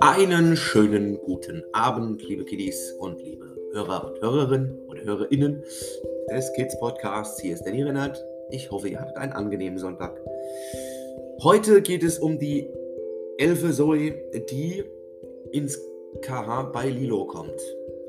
[0.00, 5.62] Einen schönen guten Abend, liebe Kiddies und liebe Hörer und Hörerinnen oder Hörerinnen
[6.30, 7.40] des Kids Podcasts.
[7.40, 8.22] Hier ist Danny Rennert.
[8.50, 10.20] Ich hoffe, ihr hattet einen angenehmen Sonntag.
[11.42, 12.68] Heute geht es um die
[13.38, 14.12] Elfe Zoe,
[14.50, 14.84] die
[15.52, 15.80] ins
[16.20, 17.60] KH bei Lilo kommt.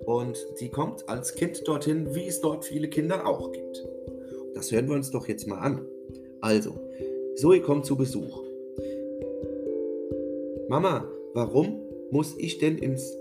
[0.05, 3.87] Und sie kommt als Kind dorthin, wie es dort viele Kinder auch gibt.
[4.55, 5.87] Das hören wir uns doch jetzt mal an.
[6.41, 6.77] Also,
[7.37, 8.43] Zoe kommt zu Besuch.
[10.67, 13.15] Mama, warum muss ich denn ins...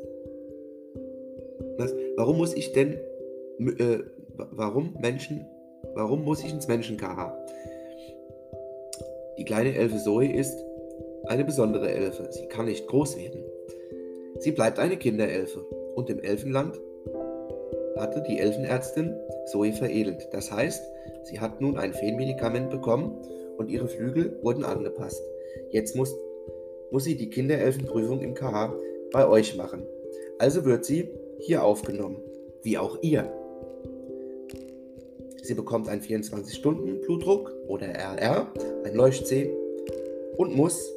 [1.78, 1.94] Was?
[2.16, 2.94] Warum muss ich denn...
[3.58, 3.98] Äh,
[4.36, 5.46] warum Menschen...
[5.94, 7.46] Warum muss ich ins Menschen-KH?
[9.38, 10.56] Die kleine Elfe Zoe ist
[11.27, 12.28] eine besondere Elfe.
[12.30, 13.44] Sie kann nicht groß werden.
[14.38, 15.60] Sie bleibt eine Kinderelfe.
[15.94, 16.78] Und im Elfenland
[17.96, 19.14] hatte die Elfenärztin
[19.46, 20.28] Zoe veredelt.
[20.32, 20.82] Das heißt,
[21.24, 23.18] sie hat nun ein Feenmedikament bekommen
[23.56, 25.22] und ihre Flügel wurden angepasst.
[25.70, 26.14] Jetzt muss
[26.91, 28.75] muss sie die Kinderelfenprüfung im KH
[29.12, 29.87] bei euch machen.
[30.39, 31.09] Also wird sie
[31.41, 32.20] hier aufgenommen,
[32.62, 33.33] wie auch ihr.
[35.42, 38.53] Sie bekommt einen 24-Stunden-Blutdruck oder RR,
[38.84, 39.55] ein Leuchtsee
[40.37, 40.92] und muss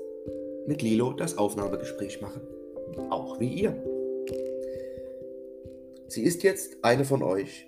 [0.65, 2.41] mit Lilo das Aufnahmegespräch machen.
[3.09, 3.75] Auch wie ihr.
[6.07, 7.67] Sie ist jetzt eine von euch.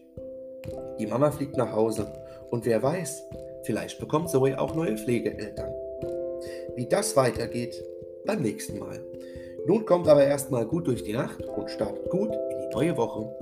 [1.00, 2.12] Die Mama fliegt nach Hause
[2.50, 3.24] und wer weiß,
[3.64, 5.72] vielleicht bekommt Zoe auch neue Pflegeeltern.
[6.76, 7.84] Wie das weitergeht,
[8.26, 9.00] beim nächsten Mal.
[9.68, 13.34] Nun kommt aber erstmal gut durch die Nacht und startet gut in die neue Woche.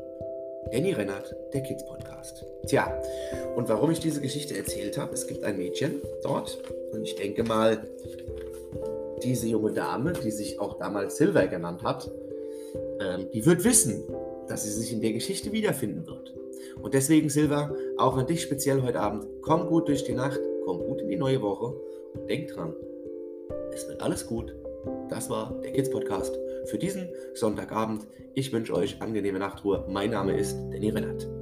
[0.72, 2.46] Danny Rennert, der Kids Podcast.
[2.68, 2.94] Tja,
[3.56, 7.44] und warum ich diese Geschichte erzählt habe, es gibt ein Mädchen dort und ich denke
[7.44, 7.88] mal,
[9.24, 12.10] diese junge Dame, die sich auch damals Silver genannt hat,
[13.02, 14.04] ähm, die wird wissen,
[14.48, 16.34] dass sie sich in der Geschichte wiederfinden wird.
[16.82, 20.80] Und deswegen, Silver, auch an dich speziell heute Abend, komm gut durch die Nacht, komm
[20.80, 21.74] gut in die neue Woche
[22.14, 22.74] und denk dran,
[23.74, 24.54] es wird alles gut.
[25.10, 28.08] Das war der Kids Podcast für diesen Sonntagabend.
[28.36, 29.86] Ich wünsche euch angenehme Nachtruhe.
[29.90, 31.39] Mein Name ist Danny Rennert.